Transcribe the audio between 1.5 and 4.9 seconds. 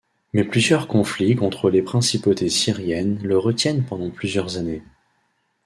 les principautés syriennes le retiennent pendant plusieurs années.